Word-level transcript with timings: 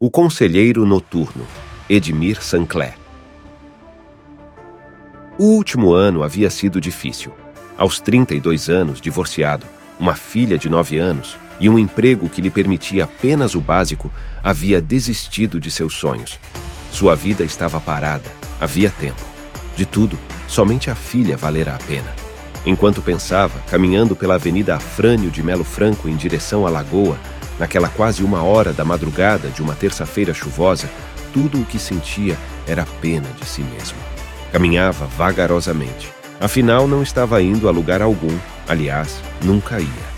O 0.00 0.08
Conselheiro 0.12 0.86
Noturno, 0.86 1.44
Edmir 1.90 2.40
Sancler. 2.40 2.94
O 5.36 5.46
último 5.56 5.92
ano 5.92 6.22
havia 6.22 6.48
sido 6.50 6.80
difícil. 6.80 7.32
Aos 7.76 7.98
32 7.98 8.68
anos, 8.68 9.00
divorciado, 9.00 9.66
uma 9.98 10.14
filha 10.14 10.56
de 10.56 10.68
9 10.68 10.98
anos 10.98 11.36
e 11.58 11.68
um 11.68 11.76
emprego 11.76 12.28
que 12.28 12.40
lhe 12.40 12.48
permitia 12.48 13.02
apenas 13.02 13.56
o 13.56 13.60
básico, 13.60 14.08
havia 14.40 14.80
desistido 14.80 15.58
de 15.58 15.68
seus 15.68 15.94
sonhos. 15.94 16.38
Sua 16.92 17.16
vida 17.16 17.42
estava 17.42 17.80
parada, 17.80 18.30
havia 18.60 18.90
tempo. 18.90 19.24
De 19.76 19.84
tudo, 19.84 20.16
somente 20.46 20.92
a 20.92 20.94
filha 20.94 21.36
valera 21.36 21.74
a 21.74 21.78
pena. 21.78 22.27
Enquanto 22.68 23.02
pensava, 23.02 23.58
caminhando 23.68 24.14
pela 24.14 24.36
Avenida 24.36 24.76
Afrânio 24.76 25.30
de 25.30 25.42
Melo 25.42 25.64
Franco 25.64 26.08
em 26.08 26.14
direção 26.14 26.64
à 26.64 26.70
Lagoa, 26.70 27.18
Naquela 27.58 27.88
quase 27.88 28.22
uma 28.22 28.42
hora 28.42 28.72
da 28.72 28.84
madrugada 28.84 29.48
de 29.48 29.60
uma 29.60 29.74
terça-feira 29.74 30.32
chuvosa, 30.32 30.88
tudo 31.32 31.60
o 31.60 31.64
que 31.64 31.78
sentia 31.78 32.36
era 32.66 32.86
pena 33.00 33.28
de 33.38 33.44
si 33.44 33.62
mesmo. 33.62 33.98
Caminhava 34.52 35.06
vagarosamente. 35.06 36.08
Afinal, 36.40 36.86
não 36.86 37.02
estava 37.02 37.42
indo 37.42 37.68
a 37.68 37.72
lugar 37.72 38.00
algum, 38.00 38.36
aliás, 38.68 39.20
nunca 39.42 39.80
ia. 39.80 40.08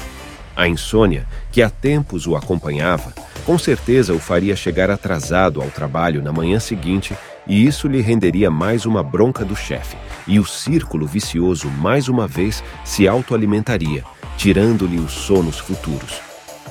A 0.55 0.69
insônia, 0.69 1.27
que 1.51 1.63
há 1.63 1.71
tempos 1.71 2.27
o 2.27 2.37
acompanhava, 2.37 3.15
com 3.47 3.59
certeza 3.59 4.13
o 4.13 4.19
faria 4.19 4.55
chegar 4.55 4.91
atrasado 4.91 5.63
ao 5.63 5.69
trabalho 5.69 6.23
na 6.23 6.31
manhã 6.31 6.61
seguinte, 6.61 7.17
e 7.47 7.67
isso 7.67 7.89
lhe 7.89 8.01
renderia 8.01 8.51
mais 8.51 8.87
uma 8.87 9.03
bronca 9.03 9.45
do 9.45 9.57
chefe, 9.57 9.97
e 10.27 10.39
o 10.39 10.45
círculo 10.45 11.07
vicioso 11.07 11.69
mais 11.69 12.09
uma 12.09 12.27
vez 12.27 12.63
se 12.85 13.09
autoalimentaria, 13.09 14.05
tirando-lhe 14.37 14.99
os 14.99 15.13
sonos 15.13 15.59
futuros. 15.59 16.21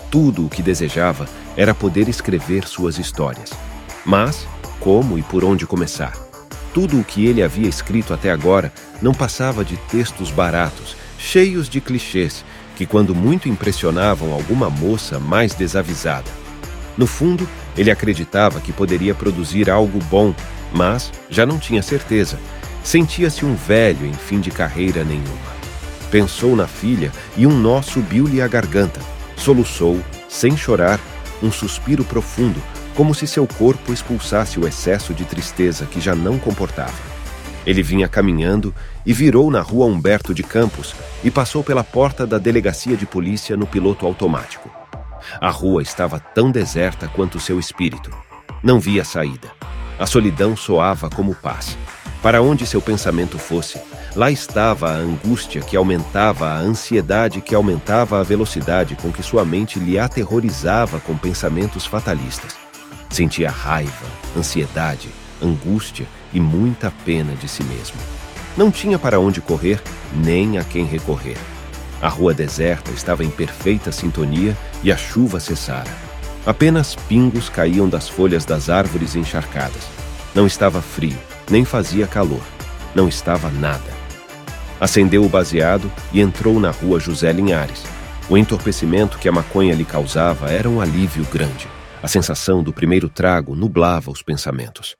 Tudo 0.09 0.45
o 0.45 0.49
que 0.49 0.61
desejava 0.61 1.27
era 1.55 1.73
poder 1.73 2.07
escrever 2.07 2.67
suas 2.67 2.97
histórias. 2.97 3.51
Mas, 4.05 4.47
como 4.79 5.17
e 5.17 5.21
por 5.21 5.43
onde 5.43 5.67
começar? 5.67 6.13
Tudo 6.73 6.99
o 6.99 7.03
que 7.03 7.25
ele 7.25 7.43
havia 7.43 7.67
escrito 7.67 8.13
até 8.13 8.31
agora 8.31 8.71
não 9.01 9.13
passava 9.13 9.65
de 9.65 9.75
textos 9.77 10.31
baratos, 10.31 10.95
cheios 11.17 11.67
de 11.67 11.81
clichês, 11.81 12.45
que 12.75 12.85
quando 12.85 13.13
muito 13.13 13.49
impressionavam 13.49 14.31
alguma 14.31 14.69
moça 14.69 15.19
mais 15.19 15.53
desavisada. 15.53 16.31
No 16.97 17.05
fundo, 17.05 17.47
ele 17.77 17.91
acreditava 17.91 18.59
que 18.59 18.71
poderia 18.71 19.13
produzir 19.13 19.69
algo 19.69 19.99
bom, 20.09 20.33
mas 20.73 21.11
já 21.29 21.45
não 21.45 21.57
tinha 21.57 21.81
certeza. 21.81 22.39
Sentia-se 22.83 23.45
um 23.45 23.55
velho 23.55 24.05
em 24.05 24.13
fim 24.13 24.39
de 24.39 24.51
carreira 24.51 25.03
nenhuma. 25.03 25.59
Pensou 26.09 26.55
na 26.55 26.67
filha 26.67 27.11
e 27.37 27.45
um 27.45 27.55
nó 27.57 27.81
subiu-lhe 27.81 28.41
a 28.41 28.47
garganta. 28.47 28.99
Soluçou, 29.35 29.99
sem 30.27 30.57
chorar, 30.57 30.99
um 31.41 31.51
suspiro 31.51 32.03
profundo, 32.03 32.61
como 32.95 33.13
se 33.13 33.27
seu 33.27 33.45
corpo 33.45 33.93
expulsasse 33.93 34.59
o 34.59 34.67
excesso 34.67 35.13
de 35.13 35.23
tristeza 35.23 35.85
que 35.85 36.01
já 36.01 36.15
não 36.15 36.39
comportava. 36.39 37.09
Ele 37.65 37.83
vinha 37.83 38.07
caminhando 38.07 38.73
e 39.05 39.13
virou 39.13 39.51
na 39.51 39.61
rua 39.61 39.85
Humberto 39.85 40.33
de 40.33 40.43
Campos 40.43 40.95
e 41.23 41.29
passou 41.29 41.63
pela 41.63 41.83
porta 41.83 42.25
da 42.25 42.37
delegacia 42.37 42.97
de 42.97 43.05
polícia 43.05 43.55
no 43.55 43.67
piloto 43.67 44.05
automático. 44.05 44.69
A 45.39 45.49
rua 45.49 45.81
estava 45.81 46.19
tão 46.19 46.49
deserta 46.49 47.07
quanto 47.07 47.39
seu 47.39 47.59
espírito. 47.59 48.09
Não 48.63 48.79
via 48.79 49.03
saída. 49.03 49.51
A 49.99 50.05
solidão 50.05 50.55
soava 50.55 51.09
como 51.09 51.35
paz. 51.35 51.77
Para 52.23 52.41
onde 52.41 52.65
seu 52.65 52.81
pensamento 52.81 53.37
fosse, 53.37 53.81
lá 54.15 54.31
estava 54.31 54.89
a 54.89 54.95
angústia 54.95 55.61
que 55.61 55.75
aumentava 55.75 56.47
a 56.47 56.57
ansiedade 56.57 57.41
que 57.41 57.53
aumentava 57.53 58.17
a 58.17 58.23
velocidade 58.23 58.95
com 58.95 59.11
que 59.11 59.21
sua 59.21 59.43
mente 59.43 59.77
lhe 59.77 59.99
aterrorizava 59.99 61.01
com 61.01 61.17
pensamentos 61.17 61.85
fatalistas. 61.85 62.55
Sentia 63.09 63.51
raiva, 63.51 64.05
ansiedade, 64.37 65.09
angústia 65.41 66.07
e 66.33 66.39
muita 66.39 66.91
pena 67.03 67.33
de 67.35 67.49
si 67.49 67.63
mesmo. 67.63 67.97
Não 68.55 68.71
tinha 68.71 68.97
para 68.97 69.19
onde 69.19 69.41
correr, 69.41 69.81
nem 70.13 70.57
a 70.57 70.63
quem 70.63 70.85
recorrer. 70.85 71.37
A 72.01 72.07
rua 72.07 72.33
deserta 72.33 72.91
estava 72.91 73.25
em 73.25 73.29
perfeita 73.29 73.91
sintonia 73.91 74.55
e 74.81 74.93
a 74.93 74.97
chuva 74.97 75.41
cessara. 75.41 76.08
Apenas 76.45 76.95
pingos 76.95 77.49
caíam 77.49 77.89
das 77.89 78.07
folhas 78.07 78.45
das 78.45 78.69
árvores 78.69 79.15
encharcadas. 79.15 79.83
Não 80.33 80.47
estava 80.47 80.81
frio, 80.81 81.17
nem 81.49 81.65
fazia 81.65 82.07
calor. 82.07 82.41
Não 82.95 83.07
estava 83.07 83.49
nada. 83.49 83.99
Acendeu 84.79 85.23
o 85.25 85.29
baseado 85.29 85.91
e 86.13 86.21
entrou 86.21 86.59
na 86.59 86.71
rua 86.71 86.99
José 86.99 87.31
Linhares. 87.31 87.83
O 88.29 88.37
entorpecimento 88.37 89.17
que 89.17 89.27
a 89.27 89.31
maconha 89.31 89.75
lhe 89.75 89.83
causava 89.83 90.49
era 90.49 90.69
um 90.69 90.79
alívio 90.79 91.25
grande. 91.25 91.67
A 92.01 92.07
sensação 92.07 92.63
do 92.63 92.71
primeiro 92.71 93.09
trago 93.09 93.55
nublava 93.55 94.09
os 94.09 94.21
pensamentos. 94.21 94.95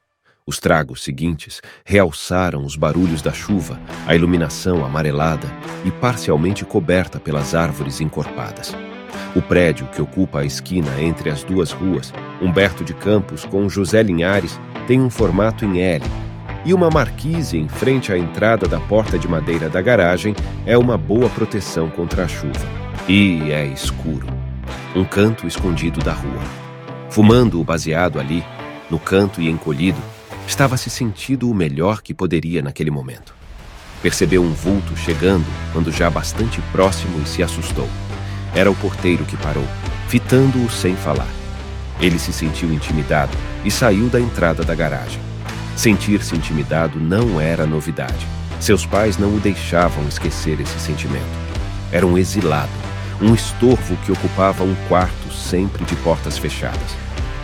Os 0.45 0.59
tragos 0.59 1.03
seguintes 1.03 1.61
realçaram 1.85 2.65
os 2.65 2.75
barulhos 2.75 3.21
da 3.21 3.31
chuva, 3.31 3.79
a 4.05 4.15
iluminação 4.15 4.83
amarelada 4.83 5.47
e 5.85 5.91
parcialmente 5.91 6.65
coberta 6.65 7.19
pelas 7.19 7.53
árvores 7.53 8.01
encorpadas. 8.01 8.75
O 9.35 9.41
prédio 9.41 9.87
que 9.87 10.01
ocupa 10.01 10.39
a 10.39 10.45
esquina 10.45 11.01
entre 11.01 11.29
as 11.29 11.43
duas 11.43 11.71
ruas, 11.71 12.13
Humberto 12.41 12.83
de 12.83 12.93
Campos 12.93 13.45
com 13.45 13.69
José 13.69 14.01
Linhares, 14.01 14.59
tem 14.87 14.99
um 15.01 15.09
formato 15.09 15.65
em 15.65 15.81
L 15.81 16.03
e 16.65 16.73
uma 16.73 16.89
marquise 16.89 17.57
em 17.57 17.67
frente 17.67 18.11
à 18.11 18.17
entrada 18.17 18.67
da 18.67 18.79
porta 18.79 19.17
de 19.17 19.27
madeira 19.27 19.69
da 19.69 19.81
garagem 19.81 20.35
é 20.65 20.77
uma 20.77 20.97
boa 20.97 21.29
proteção 21.29 21.89
contra 21.89 22.25
a 22.25 22.27
chuva. 22.27 22.67
E 23.07 23.51
é 23.51 23.65
escuro. 23.65 24.27
Um 24.95 25.03
canto 25.03 25.47
escondido 25.47 25.99
da 26.01 26.13
rua. 26.13 26.43
Fumando 27.09 27.59
o 27.59 27.63
baseado 27.63 28.19
ali, 28.19 28.43
no 28.89 28.99
canto 28.99 29.41
e 29.41 29.49
encolhido, 29.49 29.99
estava 30.47 30.77
se 30.77 30.89
sentindo 30.89 31.49
o 31.49 31.55
melhor 31.55 32.01
que 32.01 32.13
poderia 32.13 32.61
naquele 32.61 32.91
momento. 32.91 33.33
Percebeu 34.01 34.43
um 34.43 34.53
vulto 34.53 34.95
chegando 34.95 35.45
quando 35.73 35.91
já 35.91 36.09
bastante 36.09 36.61
próximo 36.71 37.21
e 37.21 37.27
se 37.27 37.41
assustou. 37.41 37.87
Era 38.53 38.69
o 38.69 38.75
porteiro 38.75 39.25
que 39.25 39.37
parou, 39.37 39.65
fitando-o 40.07 40.69
sem 40.69 40.95
falar. 40.95 41.27
Ele 41.99 42.17
se 42.17 42.31
sentiu 42.31 42.71
intimidado 42.71 43.35
e 43.63 43.69
saiu 43.69 44.07
da 44.07 44.19
entrada 44.19 44.63
da 44.63 44.73
garagem. 44.73 45.21
Sentir-se 45.75 46.35
intimidado 46.35 46.99
não 46.99 47.39
era 47.39 47.65
novidade. 47.65 48.27
Seus 48.59 48.85
pais 48.85 49.17
não 49.17 49.35
o 49.35 49.39
deixavam 49.39 50.07
esquecer 50.07 50.59
esse 50.59 50.79
sentimento. 50.79 51.23
Era 51.91 52.05
um 52.05 52.17
exilado, 52.17 52.71
um 53.21 53.33
estorvo 53.33 53.95
que 54.05 54.11
ocupava 54.11 54.63
um 54.63 54.75
quarto 54.87 55.33
sempre 55.33 55.83
de 55.85 55.95
portas 55.97 56.37
fechadas. 56.37 56.97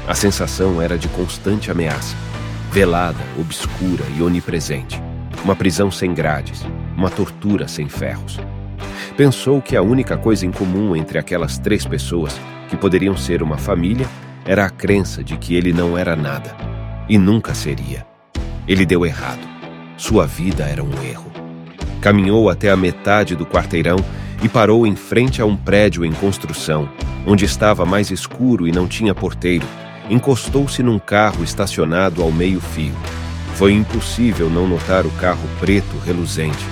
A 0.08 0.14
sensação 0.14 0.82
era 0.82 0.98
de 0.98 1.08
constante 1.10 1.72
ameaça, 1.72 2.16
velada, 2.72 3.24
obscura 3.40 4.06
e 4.16 4.22
onipresente. 4.22 5.02
Uma 5.44 5.56
prisão 5.56 5.90
sem 5.90 6.14
grades, 6.14 6.66
uma 6.96 7.10
tortura 7.10 7.68
sem 7.68 7.88
ferros. 7.88 8.40
Pensou 9.18 9.62
que 9.62 9.78
a 9.78 9.82
única 9.82 10.18
coisa 10.18 10.46
em 10.46 10.52
comum 10.52 10.94
entre 10.94 11.18
aquelas 11.18 11.58
três 11.58 11.86
pessoas, 11.86 12.38
que 12.68 12.76
poderiam 12.76 13.16
ser 13.16 13.42
uma 13.42 13.58
família, 13.58 14.06
era 14.46 14.66
a 14.66 14.70
crença 14.70 15.24
de 15.24 15.38
que 15.38 15.56
ele 15.56 15.72
não 15.72 15.98
era 15.98 16.18
nada 16.18 16.54
e 17.08 17.18
nunca 17.18 17.54
seria. 17.54 18.06
Ele 18.68 18.86
deu 18.86 19.06
errado. 19.06 19.40
Sua 19.96 20.28
vida 20.28 20.66
era 20.66 20.84
um 20.84 20.92
erro. 21.02 21.32
Caminhou 22.02 22.50
até 22.50 22.70
a 22.70 22.76
metade 22.76 23.38
do 23.38 23.46
quarteirão 23.46 23.98
e 24.44 24.50
parou 24.50 24.86
em 24.86 24.98
frente 24.98 25.42
a 25.42 25.46
um 25.46 25.56
prédio 25.56 26.04
em 26.04 26.12
construção, 26.12 26.90
onde 27.26 27.46
estava 27.46 27.86
mais 27.86 28.12
escuro 28.12 28.68
e 28.68 28.72
não 28.72 28.86
tinha 28.86 29.16
porteiro. 29.16 29.66
Encostou-se 30.10 30.84
num 30.84 31.00
carro 31.00 31.42
estacionado 31.42 32.22
ao 32.22 32.34
meio-fio. 32.34 32.94
Foi 33.54 33.72
impossível 33.72 34.50
não 34.50 34.68
notar 34.68 35.06
o 35.06 35.12
carro 35.12 35.48
preto 35.58 35.98
reluzente. 36.06 36.66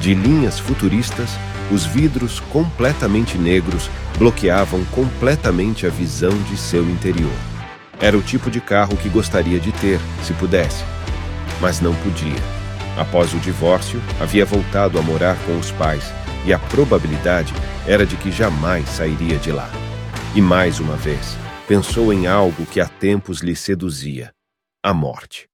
De 0.00 0.14
linhas 0.14 0.58
futuristas, 0.58 1.30
os 1.70 1.84
vidros 1.84 2.40
completamente 2.52 3.38
negros 3.38 3.90
bloqueavam 4.18 4.84
completamente 4.86 5.86
a 5.86 5.90
visão 5.90 6.36
de 6.44 6.56
seu 6.56 6.88
interior. 6.88 7.32
Era 8.00 8.16
o 8.16 8.22
tipo 8.22 8.50
de 8.50 8.60
carro 8.60 8.96
que 8.96 9.08
gostaria 9.08 9.60
de 9.60 9.72
ter, 9.72 10.00
se 10.22 10.32
pudesse 10.34 10.84
mas 11.60 11.80
não 11.80 11.94
podia. 11.96 12.40
Após 12.96 13.32
o 13.34 13.38
divórcio, 13.38 14.00
havia 14.18 14.44
voltado 14.44 14.98
a 14.98 15.02
morar 15.02 15.36
com 15.44 15.56
os 15.58 15.70
pais 15.72 16.04
e 16.44 16.52
a 16.52 16.58
probabilidade 16.58 17.52
era 17.86 18.06
de 18.06 18.16
que 18.16 18.32
jamais 18.32 18.88
sairia 18.88 19.36
de 19.38 19.52
lá. 19.52 19.70
E 20.34 20.40
mais 20.40 20.80
uma 20.80 20.96
vez, 20.96 21.36
pensou 21.68 22.12
em 22.12 22.26
algo 22.26 22.66
que 22.66 22.80
há 22.80 22.88
tempos 22.88 23.40
lhe 23.40 23.54
seduzia: 23.54 24.32
a 24.82 24.92
morte. 24.92 25.48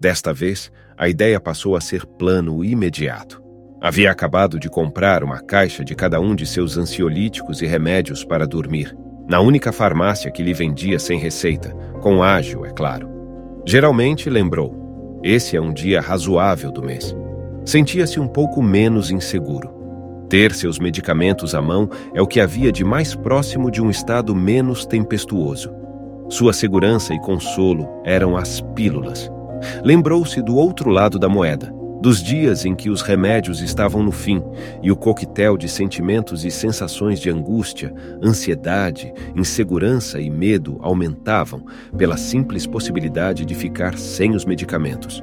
Desta 0.00 0.32
vez, 0.32 0.72
a 0.96 1.08
ideia 1.08 1.38
passou 1.38 1.76
a 1.76 1.80
ser 1.80 2.04
plano 2.04 2.64
imediato. 2.64 3.41
Havia 3.82 4.12
acabado 4.12 4.60
de 4.60 4.70
comprar 4.70 5.24
uma 5.24 5.40
caixa 5.40 5.84
de 5.84 5.92
cada 5.96 6.20
um 6.20 6.36
de 6.36 6.46
seus 6.46 6.78
ansiolíticos 6.78 7.60
e 7.62 7.66
remédios 7.66 8.22
para 8.22 8.46
dormir, 8.46 8.96
na 9.28 9.40
única 9.40 9.72
farmácia 9.72 10.30
que 10.30 10.40
lhe 10.40 10.54
vendia 10.54 11.00
sem 11.00 11.18
receita, 11.18 11.74
com 12.00 12.22
ágil, 12.22 12.64
é 12.64 12.70
claro. 12.70 13.10
Geralmente, 13.66 14.30
lembrou, 14.30 15.20
esse 15.24 15.56
é 15.56 15.60
um 15.60 15.72
dia 15.72 16.00
razoável 16.00 16.70
do 16.70 16.80
mês. 16.80 17.12
Sentia-se 17.64 18.20
um 18.20 18.28
pouco 18.28 18.62
menos 18.62 19.10
inseguro. 19.10 19.68
Ter 20.28 20.54
seus 20.54 20.78
medicamentos 20.78 21.52
à 21.52 21.60
mão 21.60 21.90
é 22.14 22.22
o 22.22 22.26
que 22.26 22.40
havia 22.40 22.70
de 22.70 22.84
mais 22.84 23.16
próximo 23.16 23.68
de 23.68 23.82
um 23.82 23.90
estado 23.90 24.32
menos 24.32 24.86
tempestuoso. 24.86 25.74
Sua 26.28 26.52
segurança 26.52 27.12
e 27.14 27.18
consolo 27.18 27.88
eram 28.04 28.36
as 28.36 28.60
pílulas. 28.60 29.28
Lembrou-se 29.82 30.40
do 30.40 30.54
outro 30.54 30.88
lado 30.88 31.18
da 31.18 31.28
moeda, 31.28 31.81
dos 32.02 32.20
dias 32.20 32.64
em 32.64 32.74
que 32.74 32.90
os 32.90 33.00
remédios 33.00 33.60
estavam 33.60 34.02
no 34.02 34.10
fim 34.10 34.42
e 34.82 34.90
o 34.90 34.96
coquetel 34.96 35.56
de 35.56 35.68
sentimentos 35.68 36.44
e 36.44 36.50
sensações 36.50 37.20
de 37.20 37.30
angústia, 37.30 37.94
ansiedade, 38.20 39.14
insegurança 39.36 40.20
e 40.20 40.28
medo 40.28 40.80
aumentavam 40.82 41.64
pela 41.96 42.16
simples 42.16 42.66
possibilidade 42.66 43.44
de 43.44 43.54
ficar 43.54 43.96
sem 43.96 44.34
os 44.34 44.44
medicamentos. 44.44 45.22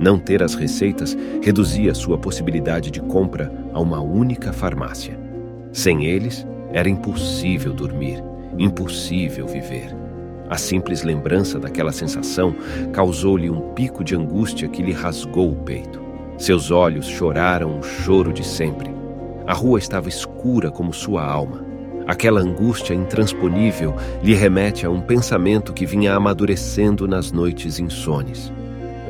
Não 0.00 0.18
ter 0.18 0.42
as 0.42 0.56
receitas 0.56 1.16
reduzia 1.40 1.94
sua 1.94 2.18
possibilidade 2.18 2.90
de 2.90 3.00
compra 3.00 3.52
a 3.72 3.78
uma 3.80 4.00
única 4.00 4.52
farmácia. 4.52 5.16
Sem 5.72 6.06
eles, 6.06 6.44
era 6.72 6.88
impossível 6.88 7.72
dormir, 7.72 8.20
impossível 8.58 9.46
viver. 9.46 9.94
A 10.50 10.58
simples 10.58 11.04
lembrança 11.04 11.60
daquela 11.60 11.92
sensação 11.92 12.56
causou-lhe 12.92 13.48
um 13.48 13.72
pico 13.72 14.02
de 14.02 14.16
angústia 14.16 14.66
que 14.66 14.82
lhe 14.82 14.92
rasgou 14.92 15.52
o 15.52 15.56
peito. 15.56 16.07
Seus 16.38 16.70
olhos 16.70 17.08
choraram 17.08 17.80
o 17.80 17.82
choro 17.82 18.32
de 18.32 18.46
sempre. 18.46 18.94
A 19.44 19.52
rua 19.52 19.76
estava 19.76 20.08
escura 20.08 20.70
como 20.70 20.92
sua 20.92 21.24
alma. 21.24 21.66
Aquela 22.06 22.40
angústia 22.40 22.94
intransponível 22.94 23.96
lhe 24.22 24.34
remete 24.34 24.86
a 24.86 24.90
um 24.90 25.00
pensamento 25.00 25.72
que 25.72 25.84
vinha 25.84 26.14
amadurecendo 26.14 27.08
nas 27.08 27.32
noites 27.32 27.80
insones. 27.80 28.52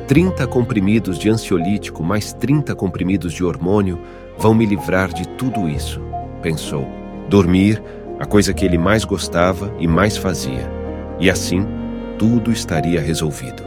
30 0.07 0.47
comprimidos 0.47 1.19
de 1.19 1.29
ansiolítico 1.29 2.03
mais 2.03 2.33
30 2.33 2.73
comprimidos 2.73 3.31
de 3.31 3.43
hormônio 3.43 3.99
vão 4.35 4.55
me 4.55 4.65
livrar 4.65 5.13
de 5.13 5.27
tudo 5.27 5.69
isso, 5.69 6.01
pensou. 6.41 6.87
Dormir, 7.29 7.81
a 8.19 8.25
coisa 8.25 8.55
que 8.55 8.65
ele 8.65 8.77
mais 8.77 9.05
gostava 9.05 9.71
e 9.79 9.87
mais 9.87 10.17
fazia. 10.17 10.67
E 11.19 11.29
assim, 11.29 11.63
tudo 12.17 12.51
estaria 12.51 12.99
resolvido. 12.99 13.61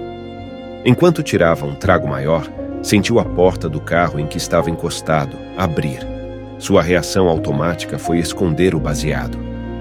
Enquanto 0.84 1.22
tirava 1.22 1.64
um 1.64 1.76
trago 1.76 2.08
maior, 2.08 2.44
sentiu 2.82 3.18
a 3.18 3.24
porta 3.24 3.68
do 3.68 3.80
carro 3.80 4.18
em 4.18 4.26
que 4.26 4.36
estava 4.36 4.70
encostado 4.70 5.38
abrir. 5.56 6.00
Sua 6.58 6.82
reação 6.82 7.28
automática 7.28 7.98
foi 7.98 8.18
esconder 8.18 8.74
o 8.74 8.80
baseado. 8.80 9.38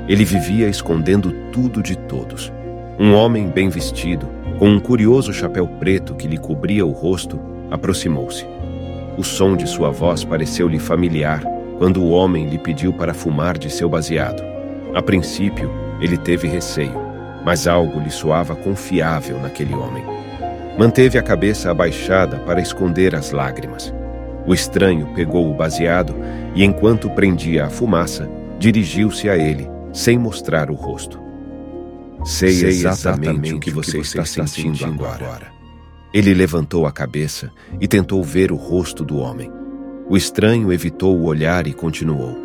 Ele 0.08 0.24
vivia 0.24 0.68
escondendo 0.68 1.32
tudo 1.52 1.82
de 1.82 1.96
todos. 1.96 2.52
Um 3.00 3.14
homem 3.14 3.48
bem 3.48 3.70
vestido, 3.70 4.28
com 4.58 4.70
um 4.70 4.80
curioso 4.80 5.34
chapéu 5.34 5.68
preto 5.68 6.16
que 6.16 6.28
lhe 6.28 6.38
cobria 6.38 6.86
o 6.86 6.92
rosto, 6.92 7.40
aproximou-se. 7.70 8.46
O 9.18 9.24
som 9.24 9.56
de 9.56 9.68
sua 9.68 9.90
voz 9.90 10.24
pareceu-lhe 10.24 10.80
familiar 10.80 11.44
quando 11.78 12.02
o 12.02 12.12
homem 12.12 12.48
lhe 12.48 12.58
pediu 12.58 12.94
para 12.94 13.14
fumar 13.14 13.58
de 13.58 13.70
seu 13.70 13.90
baseado. 13.90 14.44
A 14.94 15.02
princípio, 15.02 15.72
ele 16.00 16.18
teve 16.18 16.48
receio, 16.48 17.00
mas 17.44 17.68
algo 17.68 18.00
lhe 18.00 18.12
soava 18.12 18.56
confiável 18.56 19.40
naquele 19.40 19.74
homem. 19.74 20.21
Manteve 20.78 21.18
a 21.18 21.22
cabeça 21.24 21.70
abaixada 21.70 22.38
para 22.40 22.62
esconder 22.62 23.16
as 23.16 23.32
lágrimas. 23.32 23.94
O 24.46 24.54
estranho 24.54 25.08
pegou 25.14 25.50
o 25.50 25.54
baseado 25.54 26.16
e, 26.56 26.64
enquanto 26.64 27.10
prendia 27.10 27.66
a 27.66 27.70
fumaça, 27.70 28.30
dirigiu-se 28.58 29.30
a 29.30 29.38
ele, 29.38 29.70
sem 29.94 30.18
mostrar 30.18 30.72
o 30.72 30.74
rosto. 30.74 31.20
Sei, 32.24 32.52
Sei 32.54 32.70
exatamente, 32.70 33.30
exatamente, 33.30 33.54
o 33.54 33.60
que 33.60 33.72
você, 33.72 34.00
que 34.00 34.06
você 34.06 34.20
está, 34.20 34.24
está 34.24 34.48
sentindo, 34.48 34.78
sentindo 34.78 35.06
agora. 35.06 35.26
agora. 35.26 35.48
Ele 36.14 36.34
levantou 36.34 36.86
a 36.86 36.92
cabeça 36.92 37.52
e 37.80 37.88
tentou 37.88 38.24
ver 38.24 38.52
o 38.52 38.56
rosto 38.56 39.04
do 39.04 39.18
homem. 39.18 39.52
O 40.10 40.18
estranho 40.18 40.72
evitou 40.72 41.18
o 41.18 41.26
olhar 41.26 41.68
e 41.68 41.74
continuou. 41.74 42.38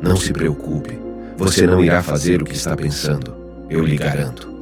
Não 0.00 0.16
se 0.16 0.32
preocupe, 0.32 0.98
você 1.36 1.66
não 1.66 1.82
irá 1.82 2.02
fazer 2.02 2.42
o 2.42 2.44
que 2.44 2.54
está 2.54 2.76
pensando, 2.76 3.34
eu 3.68 3.84
lhe 3.84 3.96
garanto. 3.96 4.53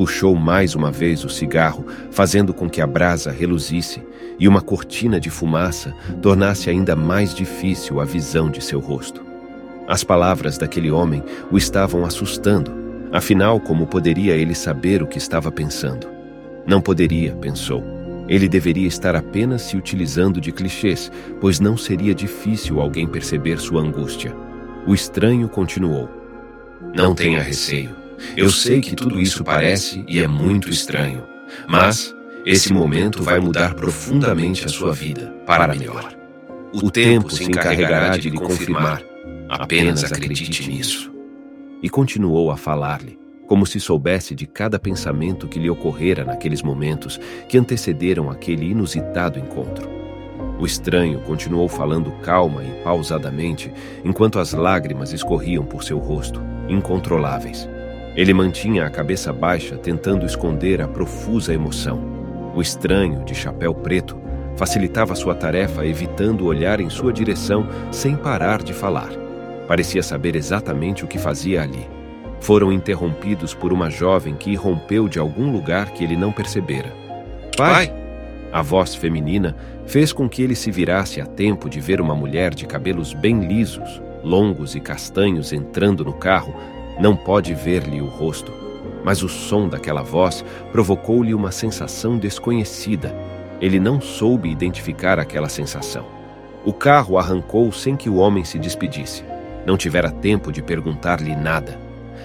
Puxou 0.00 0.34
mais 0.34 0.74
uma 0.74 0.90
vez 0.90 1.26
o 1.26 1.28
cigarro, 1.28 1.84
fazendo 2.10 2.54
com 2.54 2.70
que 2.70 2.80
a 2.80 2.86
brasa 2.86 3.30
reluzisse 3.30 4.02
e 4.38 4.48
uma 4.48 4.62
cortina 4.62 5.20
de 5.20 5.28
fumaça 5.28 5.94
tornasse 6.22 6.70
ainda 6.70 6.96
mais 6.96 7.34
difícil 7.34 8.00
a 8.00 8.04
visão 8.06 8.48
de 8.48 8.64
seu 8.64 8.80
rosto. 8.80 9.22
As 9.86 10.02
palavras 10.02 10.56
daquele 10.56 10.90
homem 10.90 11.22
o 11.50 11.58
estavam 11.58 12.02
assustando, 12.02 12.72
afinal, 13.12 13.60
como 13.60 13.86
poderia 13.86 14.34
ele 14.34 14.54
saber 14.54 15.02
o 15.02 15.06
que 15.06 15.18
estava 15.18 15.52
pensando? 15.52 16.08
Não 16.66 16.80
poderia, 16.80 17.34
pensou. 17.34 17.84
Ele 18.26 18.48
deveria 18.48 18.88
estar 18.88 19.14
apenas 19.14 19.60
se 19.60 19.76
utilizando 19.76 20.40
de 20.40 20.50
clichês, 20.50 21.12
pois 21.42 21.60
não 21.60 21.76
seria 21.76 22.14
difícil 22.14 22.80
alguém 22.80 23.06
perceber 23.06 23.58
sua 23.58 23.82
angústia. 23.82 24.34
O 24.86 24.94
estranho 24.94 25.46
continuou. 25.46 26.08
Não 26.96 27.14
tenha 27.14 27.42
receio. 27.42 28.00
Eu 28.36 28.50
sei 28.50 28.80
que 28.80 28.94
tudo 28.94 29.20
isso 29.20 29.42
parece 29.44 30.04
e 30.08 30.20
é 30.20 30.28
muito 30.28 30.68
estranho, 30.70 31.24
mas 31.68 32.14
esse 32.44 32.72
momento 32.72 33.22
vai 33.22 33.38
mudar 33.38 33.74
profundamente 33.74 34.64
a 34.64 34.68
sua 34.68 34.92
vida, 34.92 35.34
para 35.46 35.68
melhor. 35.68 36.12
O 36.72 36.90
tempo 36.90 37.30
se 37.30 37.44
encarregará 37.44 38.16
de 38.16 38.30
lhe 38.30 38.38
confirmar. 38.38 39.02
Apenas 39.48 40.04
acredite 40.04 40.68
nisso. 40.68 41.12
E 41.82 41.88
continuou 41.88 42.50
a 42.50 42.56
falar-lhe, 42.56 43.18
como 43.46 43.66
se 43.66 43.80
soubesse 43.80 44.34
de 44.34 44.46
cada 44.46 44.78
pensamento 44.78 45.48
que 45.48 45.58
lhe 45.58 45.68
ocorrera 45.68 46.24
naqueles 46.24 46.62
momentos 46.62 47.18
que 47.48 47.58
antecederam 47.58 48.30
aquele 48.30 48.70
inusitado 48.70 49.38
encontro. 49.38 49.88
O 50.60 50.66
estranho 50.66 51.20
continuou 51.20 51.68
falando 51.68 52.12
calma 52.22 52.62
e 52.62 52.70
pausadamente, 52.84 53.72
enquanto 54.04 54.38
as 54.38 54.52
lágrimas 54.52 55.12
escorriam 55.12 55.64
por 55.64 55.82
seu 55.82 55.98
rosto, 55.98 56.40
incontroláveis. 56.68 57.68
Ele 58.16 58.34
mantinha 58.34 58.86
a 58.86 58.90
cabeça 58.90 59.32
baixa, 59.32 59.76
tentando 59.76 60.26
esconder 60.26 60.80
a 60.80 60.88
profusa 60.88 61.54
emoção. 61.54 62.00
O 62.54 62.60
estranho, 62.60 63.24
de 63.24 63.34
chapéu 63.34 63.72
preto, 63.72 64.18
facilitava 64.56 65.14
sua 65.14 65.34
tarefa 65.34 65.86
evitando 65.86 66.46
olhar 66.46 66.80
em 66.80 66.90
sua 66.90 67.12
direção 67.12 67.66
sem 67.90 68.16
parar 68.16 68.62
de 68.62 68.74
falar. 68.74 69.10
Parecia 69.66 70.02
saber 70.02 70.34
exatamente 70.34 71.04
o 71.04 71.06
que 71.06 71.18
fazia 71.18 71.62
ali. 71.62 71.88
Foram 72.40 72.72
interrompidos 72.72 73.54
por 73.54 73.72
uma 73.72 73.88
jovem 73.88 74.34
que 74.34 74.50
irrompeu 74.50 75.08
de 75.08 75.18
algum 75.18 75.52
lugar 75.52 75.90
que 75.92 76.02
ele 76.02 76.16
não 76.16 76.32
percebera. 76.32 76.92
Pai! 77.56 77.94
A 78.52 78.62
voz 78.62 78.94
feminina 78.94 79.54
fez 79.86 80.12
com 80.12 80.28
que 80.28 80.42
ele 80.42 80.56
se 80.56 80.70
virasse 80.70 81.20
a 81.20 81.26
tempo 81.26 81.68
de 81.68 81.78
ver 81.78 82.00
uma 82.00 82.16
mulher 82.16 82.52
de 82.52 82.66
cabelos 82.66 83.14
bem 83.14 83.46
lisos, 83.46 84.02
longos 84.24 84.74
e 84.74 84.80
castanhos 84.80 85.52
entrando 85.52 86.04
no 86.04 86.12
carro. 86.12 86.54
Não 87.00 87.16
pode 87.16 87.54
ver-lhe 87.54 88.02
o 88.02 88.06
rosto, 88.06 88.52
mas 89.02 89.22
o 89.22 89.28
som 89.28 89.68
daquela 89.68 90.02
voz 90.02 90.44
provocou-lhe 90.70 91.32
uma 91.32 91.50
sensação 91.50 92.18
desconhecida. 92.18 93.16
Ele 93.58 93.80
não 93.80 94.02
soube 94.02 94.50
identificar 94.50 95.18
aquela 95.18 95.48
sensação. 95.48 96.04
O 96.62 96.74
carro 96.74 97.16
arrancou 97.16 97.72
sem 97.72 97.96
que 97.96 98.10
o 98.10 98.16
homem 98.16 98.44
se 98.44 98.58
despedisse. 98.58 99.24
Não 99.64 99.78
tivera 99.78 100.10
tempo 100.10 100.52
de 100.52 100.60
perguntar-lhe 100.60 101.34
nada. 101.34 101.80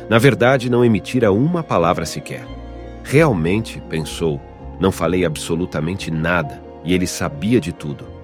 Na 0.09 0.17
verdade, 0.19 0.69
não 0.69 0.83
emitira 0.83 1.31
uma 1.31 1.63
palavra 1.63 2.05
sequer. 2.05 2.45
Realmente, 3.01 3.81
pensou, 3.89 4.41
não 4.77 4.91
falei 4.91 5.23
absolutamente 5.23 6.11
nada 6.11 6.61
e 6.83 6.93
ele 6.93 7.07
sabia 7.07 7.61
de 7.61 7.71
tudo. 7.71 8.14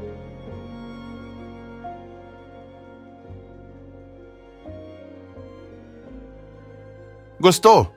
Gostou? 7.42 7.92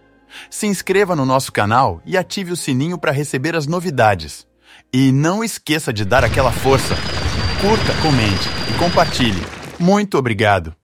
Se 0.48 0.66
inscreva 0.66 1.14
no 1.14 1.26
nosso 1.26 1.52
canal 1.52 2.00
e 2.06 2.16
ative 2.16 2.50
o 2.50 2.56
sininho 2.56 2.96
para 2.96 3.12
receber 3.12 3.54
as 3.54 3.66
novidades. 3.66 4.46
E 4.90 5.12
não 5.12 5.44
esqueça 5.44 5.92
de 5.92 6.02
dar 6.02 6.24
aquela 6.24 6.50
força. 6.50 6.94
Curta, 7.60 7.92
comente 8.00 8.48
e 8.70 8.78
compartilhe. 8.78 9.42
Muito 9.78 10.16
obrigado! 10.16 10.72